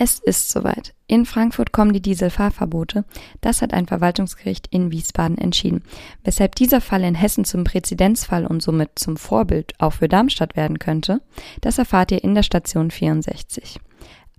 [0.00, 0.94] Es ist soweit.
[1.08, 3.04] In Frankfurt kommen die Dieselfahrverbote.
[3.40, 5.82] Das hat ein Verwaltungsgericht in Wiesbaden entschieden.
[6.22, 10.78] Weshalb dieser Fall in Hessen zum Präzedenzfall und somit zum Vorbild auch für Darmstadt werden
[10.78, 11.20] könnte,
[11.62, 13.80] das erfahrt ihr in der Station 64.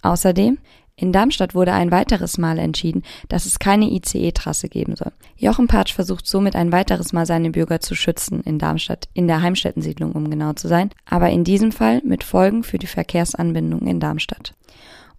[0.01, 0.59] Außerdem,
[0.95, 5.11] in Darmstadt wurde ein weiteres Mal entschieden, dass es keine ICE-Trasse geben soll.
[5.35, 9.41] Jochen Patsch versucht somit ein weiteres Mal seine Bürger zu schützen in Darmstadt, in der
[9.41, 13.99] Heimstättensiedlung, um genau zu sein, aber in diesem Fall mit Folgen für die Verkehrsanbindung in
[13.99, 14.53] Darmstadt.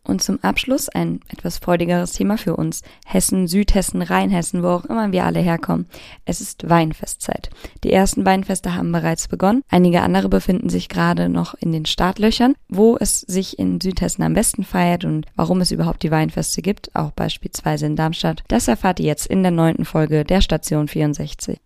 [0.02, 2.82] Und zum Abschluss ein etwas freudigeres Thema für uns.
[3.04, 5.86] Hessen, Südhessen, Rheinhessen, wo auch immer wir alle herkommen.
[6.24, 7.50] Es ist Weinfestzeit.
[7.84, 9.62] Die ersten Weinfeste haben bereits begonnen.
[9.68, 12.54] Einige andere befinden sich gerade noch in den Startlöchern.
[12.68, 16.95] Wo es sich in Südhessen am besten feiert und warum es überhaupt die Weinfeste gibt,
[16.95, 21.60] auch beispielsweise in Darmstadt, das erfahrt ihr jetzt in der neunten Folge der Station 64.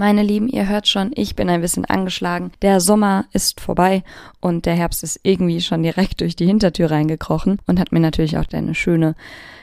[0.00, 2.52] Meine Lieben, ihr hört schon, ich bin ein bisschen angeschlagen.
[2.62, 4.04] Der Sommer ist vorbei
[4.40, 8.38] und der Herbst ist irgendwie schon direkt durch die Hintertür reingekrochen und hat mir natürlich
[8.38, 9.16] auch eine schöne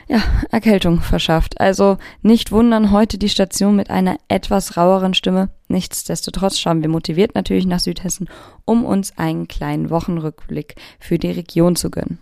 [0.08, 0.20] ja,
[0.50, 1.58] Erkältung verschafft.
[1.58, 5.48] Also nicht wundern, heute die Station mit einer etwas raueren Stimme.
[5.68, 8.28] Nichtsdestotrotz schauen wir motiviert natürlich nach Südhessen,
[8.66, 12.18] um uns einen kleinen Wochenrückblick für die Region zu gönnen.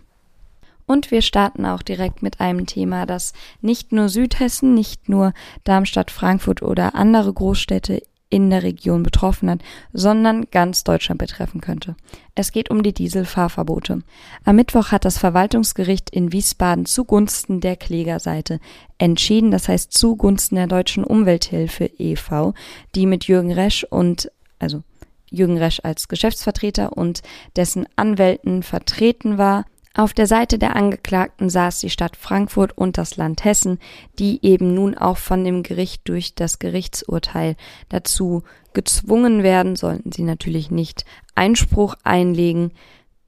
[0.85, 5.33] Und wir starten auch direkt mit einem Thema, das nicht nur Südhessen, nicht nur
[5.63, 9.59] Darmstadt, Frankfurt oder andere Großstädte in der Region betroffen hat,
[9.93, 11.95] sondern ganz Deutschland betreffen könnte.
[12.33, 14.01] Es geht um die Dieselfahrverbote.
[14.43, 18.59] Am Mittwoch hat das Verwaltungsgericht in Wiesbaden zugunsten der Klägerseite
[18.97, 22.53] entschieden, das heißt zugunsten der Deutschen Umwelthilfe e.V.,
[22.95, 24.83] die mit Jürgen Resch und also
[25.29, 27.21] Jürgen Resch als Geschäftsvertreter und
[27.55, 33.15] dessen Anwälten vertreten war, auf der Seite der Angeklagten saß die Stadt Frankfurt und das
[33.15, 33.79] Land Hessen,
[34.19, 37.55] die eben nun auch von dem Gericht durch das Gerichtsurteil
[37.87, 42.71] dazu gezwungen werden, sollten sie natürlich nicht Einspruch einlegen,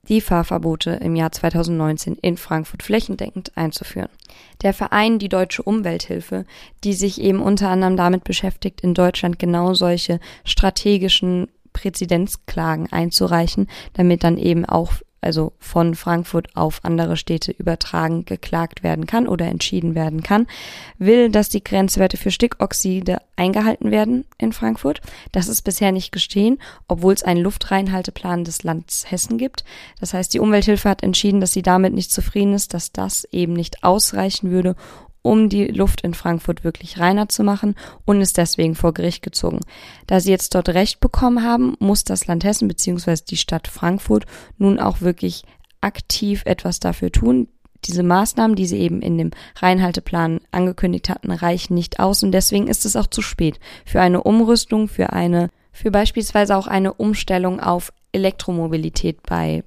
[0.09, 4.09] die Fahrverbote im Jahr 2019 in Frankfurt flächendeckend einzuführen.
[4.61, 6.45] Der Verein Die Deutsche Umwelthilfe,
[6.83, 14.23] die sich eben unter anderem damit beschäftigt, in Deutschland genau solche strategischen Präzedenzklagen einzureichen, damit
[14.23, 19.95] dann eben auch also von Frankfurt auf andere Städte übertragen geklagt werden kann oder entschieden
[19.95, 20.47] werden kann,
[20.97, 25.01] will, dass die Grenzwerte für Stickoxide eingehalten werden in Frankfurt.
[25.31, 29.63] Das ist bisher nicht gestehen, obwohl es einen Luftreinhalteplan des Landes Hessen gibt.
[29.99, 33.53] Das heißt, die Umwelthilfe hat entschieden, dass sie damit nicht zufrieden ist, dass das eben
[33.53, 34.75] nicht ausreichen würde,
[35.27, 39.59] um die Luft in Frankfurt wirklich reiner zu machen und ist deswegen vor Gericht gezogen.
[40.07, 43.15] Da sie jetzt dort Recht bekommen haben, muss das Land Hessen bzw.
[43.29, 44.25] die Stadt Frankfurt
[44.57, 45.43] nun auch wirklich
[45.81, 47.49] aktiv etwas dafür tun.
[47.85, 52.67] Diese Maßnahmen, die sie eben in dem Reinhalteplan angekündigt hatten, reichen nicht aus und deswegen
[52.67, 57.59] ist es auch zu spät für eine Umrüstung, für eine, für beispielsweise auch eine Umstellung
[57.59, 59.63] auf Elektromobilität bei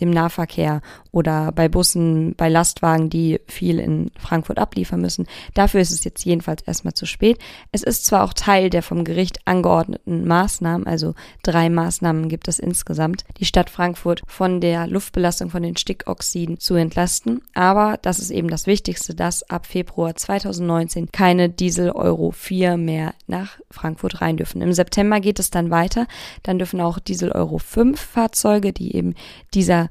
[0.00, 0.80] dem Nahverkehr
[1.12, 5.26] oder bei Bussen, bei Lastwagen, die viel in Frankfurt abliefern müssen.
[5.54, 7.38] Dafür ist es jetzt jedenfalls erstmal zu spät.
[7.72, 12.58] Es ist zwar auch Teil der vom Gericht angeordneten Maßnahmen, also drei Maßnahmen gibt es
[12.58, 18.30] insgesamt, die Stadt Frankfurt von der Luftbelastung von den Stickoxiden zu entlasten, aber das ist
[18.30, 24.36] eben das Wichtigste, dass ab Februar 2019 keine Diesel Euro 4 mehr nach Frankfurt rein
[24.36, 24.62] dürfen.
[24.62, 26.06] Im September geht es dann weiter,
[26.42, 29.14] dann dürfen auch Diesel Euro 5 Fahrzeuge, die eben
[29.54, 29.88] dieser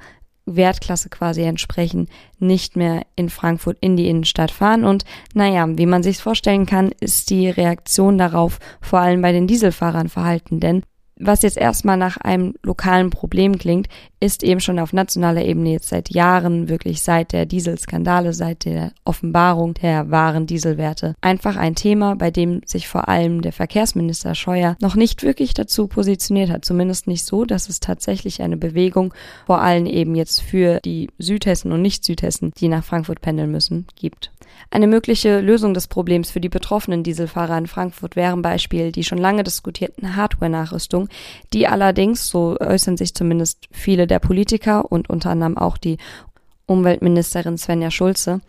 [0.56, 2.08] Wertklasse quasi entsprechen,
[2.40, 4.84] nicht mehr in Frankfurt in die Innenstadt fahren.
[4.86, 9.48] Und naja, wie man sich vorstellen kann, ist die Reaktion darauf vor allem bei den
[9.48, 10.84] Dieselfahrern verhalten, denn
[11.20, 13.88] was jetzt erstmal nach einem lokalen Problem klingt,
[14.22, 18.92] ist eben schon auf nationaler Ebene jetzt seit Jahren, wirklich seit der Dieselskandale, seit der
[19.06, 24.76] Offenbarung der wahren Dieselwerte, einfach ein Thema, bei dem sich vor allem der Verkehrsminister Scheuer
[24.82, 26.66] noch nicht wirklich dazu positioniert hat.
[26.66, 29.14] Zumindest nicht so, dass es tatsächlich eine Bewegung,
[29.46, 34.32] vor allem eben jetzt für die Südhessen und Nicht-Südhessen, die nach Frankfurt pendeln müssen, gibt.
[34.72, 39.18] Eine mögliche Lösung des Problems für die betroffenen Dieselfahrer in Frankfurt wären Beispiel die schon
[39.18, 41.10] lange diskutierten Hardware-Nachrüstung,
[41.54, 45.98] die allerdings, so äußern sich zumindest viele der Politiker und unter anderem auch die
[46.66, 48.42] Umweltministerin Svenja Schulze,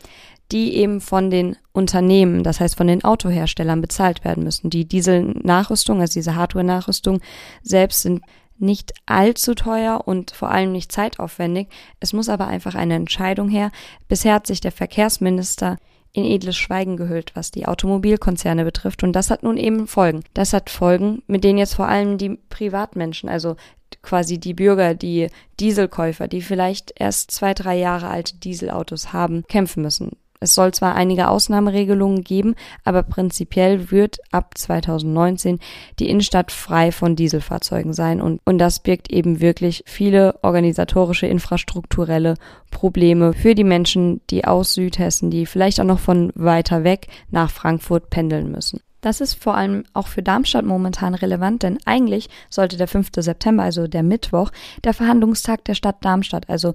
[0.53, 4.69] die eben von den Unternehmen, das heißt von den Autoherstellern bezahlt werden müssen.
[4.69, 7.21] Die Diesel-Nachrüstung, also diese Hardware-Nachrüstung
[7.63, 8.23] selbst sind
[8.59, 11.69] nicht allzu teuer und vor allem nicht zeitaufwendig.
[11.99, 13.71] Es muss aber einfach eine Entscheidung her.
[14.09, 15.79] Bisher hat sich der Verkehrsminister
[16.13, 19.03] in edles Schweigen gehüllt, was die Automobilkonzerne betrifft.
[19.03, 20.25] Und das hat nun eben Folgen.
[20.35, 23.57] Das hat Folgen, mit denen jetzt vor allem die Privatmenschen, also
[24.03, 25.29] quasi die Bürger, die
[25.59, 30.17] Dieselkäufer, die vielleicht erst zwei, drei Jahre alte Dieselautos haben, kämpfen müssen.
[30.41, 35.59] Es soll zwar einige Ausnahmeregelungen geben, aber prinzipiell wird ab 2019
[35.99, 42.37] die Innenstadt frei von Dieselfahrzeugen sein und, und das birgt eben wirklich viele organisatorische, infrastrukturelle
[42.71, 47.51] Probleme für die Menschen, die aus Südhessen, die vielleicht auch noch von weiter weg nach
[47.51, 48.81] Frankfurt pendeln müssen.
[49.03, 53.09] Das ist vor allem auch für Darmstadt momentan relevant, denn eigentlich sollte der 5.
[53.17, 54.51] September, also der Mittwoch,
[54.85, 56.75] der Verhandlungstag der Stadt Darmstadt, also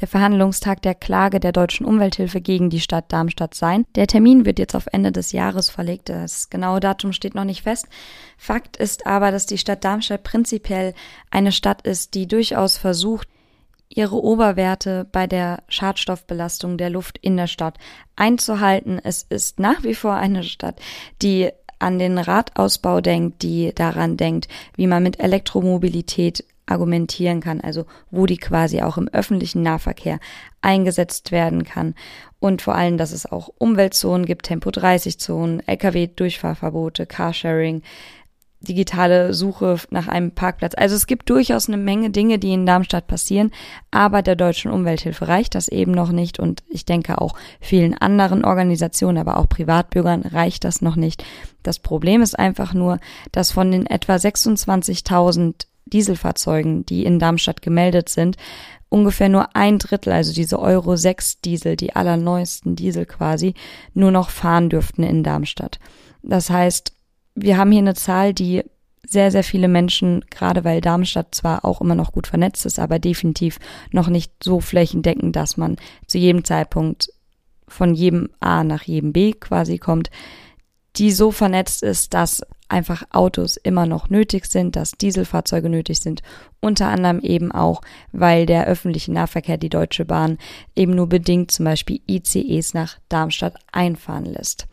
[0.00, 3.84] der Verhandlungstag der Klage der deutschen Umwelthilfe gegen die Stadt Darmstadt sein.
[3.94, 6.08] Der Termin wird jetzt auf Ende des Jahres verlegt.
[6.08, 7.86] Das genaue Datum steht noch nicht fest.
[8.38, 10.94] Fakt ist aber, dass die Stadt Darmstadt prinzipiell
[11.30, 13.28] eine Stadt ist, die durchaus versucht,
[13.88, 17.76] ihre Oberwerte bei der Schadstoffbelastung der Luft in der Stadt
[18.16, 19.00] einzuhalten.
[19.02, 20.80] Es ist nach wie vor eine Stadt,
[21.22, 21.50] die
[21.80, 28.26] an den Radausbau denkt, die daran denkt, wie man mit Elektromobilität argumentieren kann, also wo
[28.26, 30.20] die quasi auch im öffentlichen Nahverkehr
[30.62, 31.94] eingesetzt werden kann.
[32.38, 37.82] Und vor allem, dass es auch Umweltzonen gibt, Tempo 30 Zonen, Lkw-Durchfahrverbote, Carsharing,
[38.60, 40.74] digitale Suche nach einem Parkplatz.
[40.76, 43.52] Also es gibt durchaus eine Menge Dinge, die in Darmstadt passieren,
[43.90, 48.44] aber der deutschen Umwelthilfe reicht das eben noch nicht und ich denke auch vielen anderen
[48.44, 51.24] Organisationen, aber auch Privatbürgern reicht das noch nicht.
[51.62, 52.98] Das Problem ist einfach nur,
[53.32, 58.36] dass von den etwa 26.000 Dieselfahrzeugen, die in Darmstadt gemeldet sind,
[58.88, 63.54] ungefähr nur ein Drittel, also diese Euro 6 Diesel, die allerneuesten Diesel quasi,
[63.94, 65.78] nur noch fahren dürften in Darmstadt.
[66.22, 66.92] Das heißt,
[67.34, 68.62] wir haben hier eine Zahl, die
[69.06, 72.98] sehr, sehr viele Menschen, gerade weil Darmstadt zwar auch immer noch gut vernetzt ist, aber
[72.98, 73.58] definitiv
[73.90, 75.76] noch nicht so flächendeckend, dass man
[76.06, 77.12] zu jedem Zeitpunkt
[77.66, 80.10] von jedem A nach jedem B quasi kommt,
[80.96, 86.22] die so vernetzt ist, dass einfach Autos immer noch nötig sind, dass Dieselfahrzeuge nötig sind,
[86.60, 87.80] unter anderem eben auch,
[88.12, 90.38] weil der öffentliche Nahverkehr, die Deutsche Bahn,
[90.76, 94.66] eben nur bedingt zum Beispiel ICEs nach Darmstadt einfahren lässt.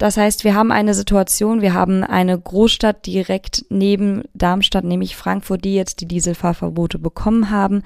[0.00, 5.62] Das heißt, wir haben eine Situation, wir haben eine Großstadt direkt neben Darmstadt, nämlich Frankfurt,
[5.62, 7.82] die jetzt die Dieselfahrverbote bekommen haben.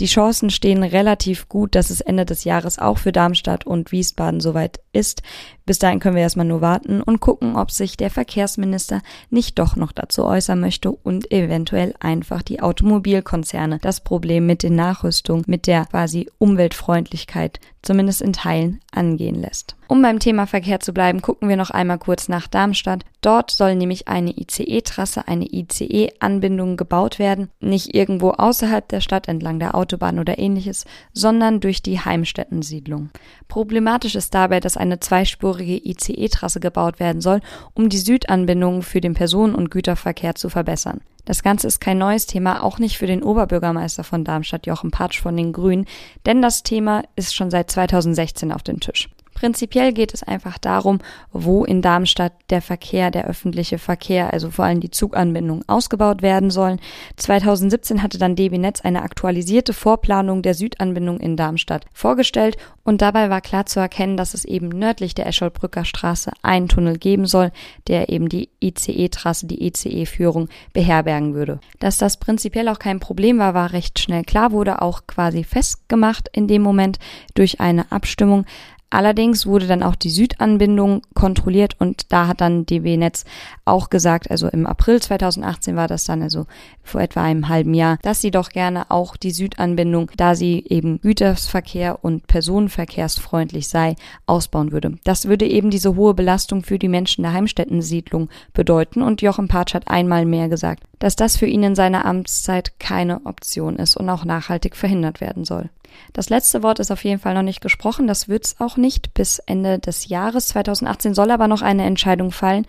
[0.00, 4.40] Die Chancen stehen relativ gut, dass es Ende des Jahres auch für Darmstadt und Wiesbaden
[4.40, 5.22] soweit ist.
[5.66, 9.76] Bis dahin können wir erstmal nur warten und gucken, ob sich der Verkehrsminister nicht doch
[9.76, 15.66] noch dazu äußern möchte und eventuell einfach die Automobilkonzerne das Problem mit den Nachrüstungen, mit
[15.66, 19.76] der quasi Umweltfreundlichkeit zumindest in Teilen angehen lässt.
[19.86, 23.04] Um beim Thema Verkehr zu bleiben, gucken wir noch einmal kurz nach Darmstadt.
[23.20, 27.50] Dort soll nämlich eine ICE-Trasse, eine ICE-Anbindung gebaut werden.
[27.60, 33.10] Nicht irgendwo außerhalb der Stadt entlang der Autobahn oder ähnliches, sondern durch die Heimstättensiedlung.
[33.48, 37.40] Problematisch ist dabei, dass eine zweispurige ICE-Trasse gebaut werden soll,
[37.74, 41.00] um die Südanbindung für den Personen- und Güterverkehr zu verbessern.
[41.24, 45.20] Das Ganze ist kein neues Thema, auch nicht für den Oberbürgermeister von Darmstadt, Jochen Patsch
[45.20, 45.86] von den Grünen,
[46.26, 49.08] denn das Thema ist schon seit 2016 auf dem Tisch.
[49.34, 51.00] Prinzipiell geht es einfach darum,
[51.32, 56.50] wo in Darmstadt der Verkehr, der öffentliche Verkehr, also vor allem die Zuganbindung ausgebaut werden
[56.50, 56.80] sollen.
[57.16, 63.30] 2017 hatte dann DB Netz eine aktualisierte Vorplanung der Südanbindung in Darmstadt vorgestellt und dabei
[63.30, 67.50] war klar zu erkennen, dass es eben nördlich der Escholbrücker Straße einen Tunnel geben soll,
[67.88, 71.60] der eben die ICE-Trasse, die ECE-Führung beherbergen würde.
[71.80, 76.28] Dass das prinzipiell auch kein Problem war, war recht schnell klar, wurde auch quasi festgemacht
[76.32, 76.98] in dem Moment
[77.34, 78.44] durch eine Abstimmung.
[78.90, 83.24] Allerdings wurde dann auch die Südanbindung kontrolliert und da hat dann DB Netz
[83.64, 86.46] auch gesagt, also im April 2018 war das dann, also
[86.82, 91.00] vor etwa einem halben Jahr, dass sie doch gerne auch die Südanbindung, da sie eben
[91.00, 94.96] Güterverkehr und Personenverkehrsfreundlich sei, ausbauen würde.
[95.02, 99.74] Das würde eben diese hohe Belastung für die Menschen der Heimstättensiedlung bedeuten und Jochen Patsch
[99.74, 104.08] hat einmal mehr gesagt, dass das für ihn in seiner Amtszeit keine Option ist und
[104.08, 105.68] auch nachhaltig verhindert werden soll.
[106.12, 109.14] Das letzte Wort ist auf jeden Fall noch nicht gesprochen, das wird's auch nicht.
[109.14, 112.66] Bis Ende des Jahres 2018 soll aber noch eine Entscheidung fallen.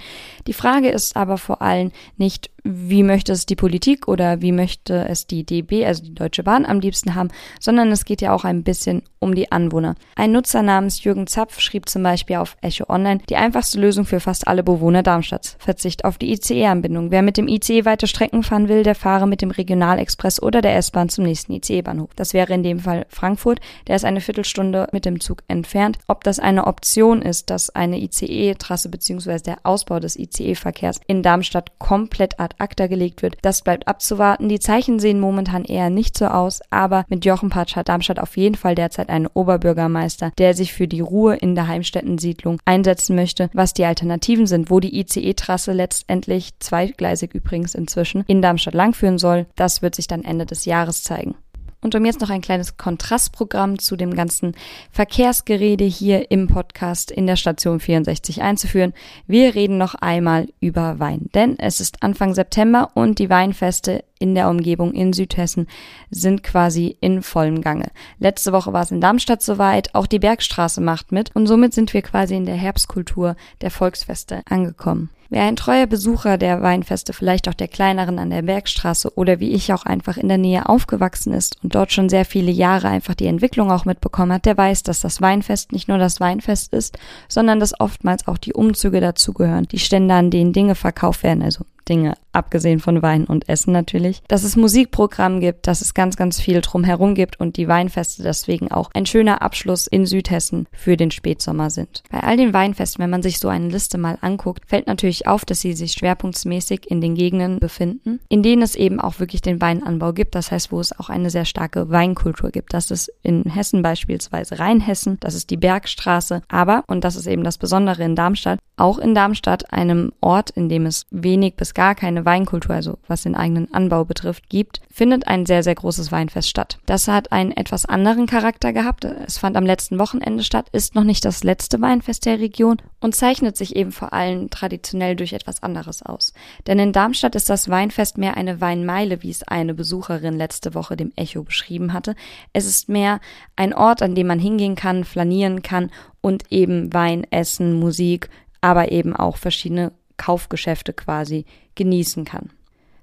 [0.48, 5.08] Die Frage ist aber vor allem nicht, wie möchte es die Politik oder wie möchte
[5.08, 7.30] es die DB, also die Deutsche Bahn, am liebsten haben,
[7.60, 9.96] sondern es geht ja auch ein bisschen um die Anwohner.
[10.16, 14.20] Ein Nutzer namens Jürgen Zapf schrieb zum Beispiel auf Echo Online, die einfachste Lösung für
[14.20, 15.58] fast alle Bewohner Darmstadts.
[15.60, 17.12] Verzicht auf die ICE-Anbindung.
[17.12, 20.76] Wer mit dem ICE weite Strecken fahren will, der fahre mit dem Regionalexpress oder der
[20.76, 22.10] S-Bahn zum nächsten ICE-Bahnhof.
[22.16, 26.00] Das wäre in dem Fall Frankfurt, der ist eine Viertelstunde mit dem Zug entfernt.
[26.08, 29.38] Ob das eine Option ist, dass eine ICE-Trasse bzw.
[29.40, 33.38] der Ausbau des ICE-Verkehrs in Darmstadt komplett ad acta gelegt wird.
[33.42, 34.50] Das bleibt abzuwarten.
[34.50, 38.38] Die Zeichen sehen momentan eher nicht so aus, aber mit Jochen Patsch hat Darmstadt auf
[38.38, 43.50] jeden Fall derzeit einen Oberbürgermeister, der sich für die Ruhe in der Heimstättensiedlung einsetzen möchte.
[43.54, 49.46] Was die Alternativen sind, wo die ICE-Trasse letztendlich zweigleisig übrigens inzwischen in Darmstadt langführen soll,
[49.56, 51.36] das wird sich dann Ende des Jahres zeigen.
[51.82, 54.56] Und um jetzt noch ein kleines Kontrastprogramm zu dem ganzen
[54.92, 58.94] Verkehrsgerede hier im Podcast in der Station 64 einzuführen,
[59.28, 61.30] wir reden noch einmal über Wein.
[61.36, 65.68] Denn es ist Anfang September und die Weinfeste in der Umgebung in Südhessen
[66.10, 67.92] sind quasi in vollem Gange.
[68.18, 71.94] Letzte Woche war es in Darmstadt soweit, auch die Bergstraße macht mit und somit sind
[71.94, 75.10] wir quasi in der Herbstkultur der Volksfeste angekommen.
[75.30, 79.52] Wer ein treuer Besucher der Weinfeste, vielleicht auch der kleineren an der Bergstraße oder wie
[79.52, 83.16] ich auch einfach in der Nähe aufgewachsen ist und dort schon sehr viele Jahre einfach
[83.16, 86.98] die Entwicklung auch mitbekommen hat, der weiß, dass das Weinfest nicht nur das Weinfest ist,
[87.28, 91.66] sondern dass oftmals auch die Umzüge dazugehören, die Stände, an denen Dinge verkauft werden, also
[91.88, 96.40] Dinge, abgesehen von Wein und Essen natürlich, dass es Musikprogramm gibt, dass es ganz, ganz
[96.40, 101.12] viel drumherum gibt und die Weinfeste deswegen auch ein schöner Abschluss in Südhessen für den
[101.12, 102.04] Spätsommer sind.
[102.12, 105.46] Bei all den Weinfesten, wenn man sich so eine Liste mal anguckt, fällt natürlich auf,
[105.46, 109.62] dass sie sich schwerpunktmäßig in den Gegenden befinden, in denen es eben auch wirklich den
[109.62, 112.74] Weinanbau gibt, das heißt, wo es auch eine sehr starke Weinkultur gibt.
[112.74, 117.44] Das ist in Hessen beispielsweise Rheinhessen, das ist die Bergstraße, aber, und das ist eben
[117.44, 121.94] das Besondere in Darmstadt, auch in Darmstadt, einem Ort, in dem es wenig bis gar
[121.94, 126.50] keine Weinkultur, also was den eigenen Anbau betrifft, gibt, findet ein sehr, sehr großes Weinfest
[126.50, 126.80] statt.
[126.86, 129.06] Das hat einen etwas anderen Charakter gehabt.
[129.06, 133.14] Es fand am letzten Wochenende statt, ist noch nicht das letzte Weinfest der Region und
[133.14, 136.34] zeichnet sich eben vor allem traditionell durch etwas anderes aus.
[136.66, 140.96] Denn in Darmstadt ist das Weinfest mehr eine Weinmeile, wie es eine Besucherin letzte Woche
[140.96, 142.16] dem Echo beschrieben hatte.
[142.54, 143.20] Es ist mehr
[143.56, 145.92] ein Ort, an dem man hingehen kann, flanieren kann
[146.22, 148.30] und eben Wein, Essen, Musik,
[148.62, 151.46] aber eben auch verschiedene Kaufgeschäfte quasi
[151.76, 152.50] genießen kann.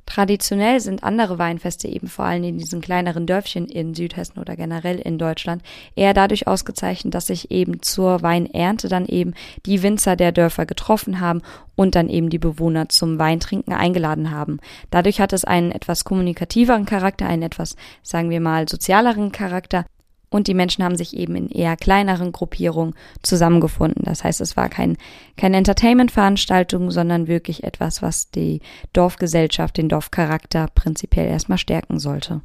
[0.04, 4.99] Traditionell sind andere Weinfeste eben vor allem in diesen kleineren Dörfchen in Südhessen oder generell
[4.99, 5.62] in Deutschland
[5.95, 9.33] eher dadurch ausgezeichnet, dass sich eben zur Weinernte dann eben
[9.64, 11.40] die Winzer der Dörfer getroffen haben
[11.76, 14.59] und dann eben die Bewohner zum Weintrinken eingeladen haben.
[14.90, 19.87] Dadurch hat es einen etwas kommunikativeren Charakter, einen etwas, sagen wir mal, sozialeren Charakter,
[20.32, 24.04] und die Menschen haben sich eben in eher kleineren Gruppierungen zusammengefunden.
[24.04, 24.96] Das heißt, es war kein,
[25.36, 28.60] keine Entertainment-Veranstaltung, sondern wirklich etwas, was die
[28.92, 32.40] Dorfgesellschaft, den Dorfcharakter prinzipiell erstmal stärken sollte.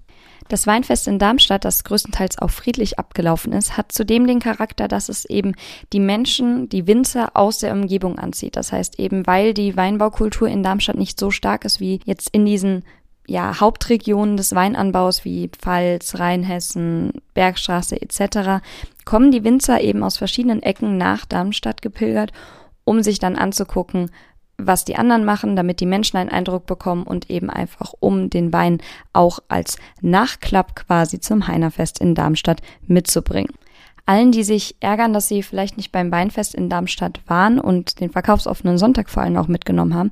[0.50, 5.10] Das Weinfest in Darmstadt, das größtenteils auch friedlich abgelaufen ist, hat zudem den Charakter, dass
[5.10, 5.56] es eben
[5.92, 8.56] die Menschen, die Winzer aus der Umgebung anzieht.
[8.56, 12.46] Das heißt eben, weil die Weinbaukultur in Darmstadt nicht so stark ist wie jetzt in
[12.46, 12.84] diesen
[13.28, 18.64] ja, Hauptregionen des Weinanbaus wie Pfalz, Rheinhessen, Bergstraße etc.
[19.06, 22.32] kommen die Winzer eben aus verschiedenen Ecken nach Darmstadt gepilgert,
[22.86, 24.10] um sich dann anzugucken,
[24.58, 28.52] was die anderen machen, damit die Menschen einen Eindruck bekommen und eben einfach um den
[28.54, 28.80] Wein
[29.14, 33.54] auch als Nachklapp quasi zum Heinerfest in Darmstadt mitzubringen.
[34.06, 38.10] Allen, die sich ärgern, dass sie vielleicht nicht beim Weinfest in Darmstadt waren und den
[38.10, 40.12] verkaufsoffenen Sonntag vor allem auch mitgenommen haben,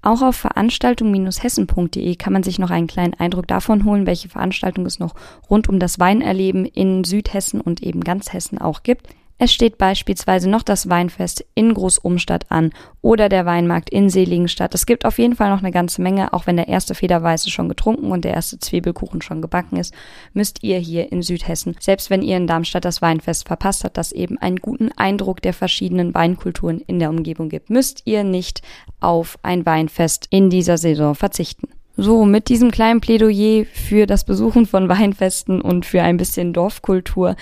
[0.08, 4.98] Auch auf veranstaltung-hessen.de kann man sich noch einen kleinen Eindruck davon holen, welche Veranstaltungen es
[4.98, 5.14] noch
[5.50, 9.06] rund um das Weinerleben in Südhessen und eben ganz Hessen auch gibt.
[9.40, 14.74] Es steht beispielsweise noch das Weinfest in Großumstadt an oder der Weinmarkt in Seligenstadt.
[14.74, 17.68] Es gibt auf jeden Fall noch eine ganze Menge, auch wenn der erste Federweiße schon
[17.68, 19.94] getrunken und der erste Zwiebelkuchen schon gebacken ist,
[20.32, 24.10] müsst ihr hier in Südhessen, selbst wenn ihr in Darmstadt das Weinfest verpasst habt, das
[24.10, 28.62] eben einen guten Eindruck der verschiedenen Weinkulturen in der Umgebung gibt, müsst ihr nicht
[28.98, 31.68] auf ein Weinfest in dieser Saison verzichten.
[31.96, 37.36] So, mit diesem kleinen Plädoyer für das Besuchen von Weinfesten und für ein bisschen Dorfkultur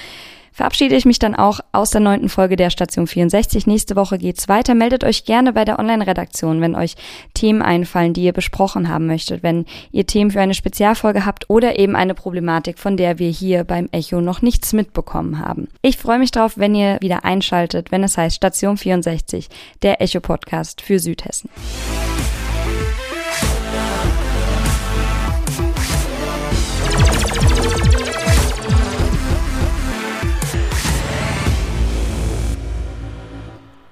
[0.56, 3.66] verabschiede ich mich dann auch aus der neunten Folge der Station 64.
[3.66, 4.74] Nächste Woche geht's weiter.
[4.74, 6.94] Meldet euch gerne bei der Online-Redaktion, wenn euch
[7.34, 11.78] Themen einfallen, die ihr besprochen haben möchtet, wenn ihr Themen für eine Spezialfolge habt oder
[11.78, 15.68] eben eine Problematik, von der wir hier beim Echo noch nichts mitbekommen haben.
[15.82, 19.48] Ich freue mich drauf, wenn ihr wieder einschaltet, wenn es heißt Station 64,
[19.82, 21.50] der Echo-Podcast für Südhessen.